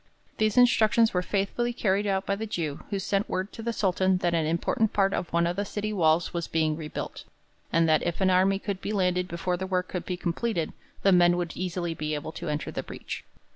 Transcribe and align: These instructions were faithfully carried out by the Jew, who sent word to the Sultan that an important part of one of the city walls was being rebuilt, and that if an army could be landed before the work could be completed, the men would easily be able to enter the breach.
These 0.39 0.57
instructions 0.57 1.13
were 1.13 1.21
faithfully 1.21 1.73
carried 1.73 2.07
out 2.07 2.25
by 2.25 2.35
the 2.35 2.47
Jew, 2.47 2.85
who 2.89 2.97
sent 2.97 3.29
word 3.29 3.53
to 3.53 3.61
the 3.61 3.71
Sultan 3.71 4.17
that 4.17 4.33
an 4.33 4.47
important 4.47 4.93
part 4.93 5.13
of 5.13 5.31
one 5.31 5.45
of 5.45 5.55
the 5.55 5.63
city 5.63 5.93
walls 5.93 6.33
was 6.33 6.47
being 6.47 6.75
rebuilt, 6.75 7.23
and 7.71 7.87
that 7.87 8.01
if 8.01 8.19
an 8.19 8.31
army 8.31 8.57
could 8.57 8.81
be 8.81 8.93
landed 8.93 9.27
before 9.27 9.57
the 9.57 9.67
work 9.67 9.89
could 9.89 10.07
be 10.07 10.17
completed, 10.17 10.73
the 11.03 11.11
men 11.11 11.37
would 11.37 11.55
easily 11.55 11.93
be 11.93 12.15
able 12.15 12.31
to 12.31 12.49
enter 12.49 12.71
the 12.71 12.81
breach. 12.81 13.23